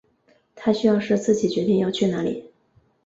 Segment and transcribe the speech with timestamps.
[0.55, 2.49] 他需要是自己决定要去哪里